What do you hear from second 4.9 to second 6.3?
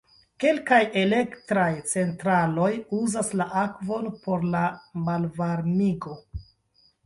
malvarmigo.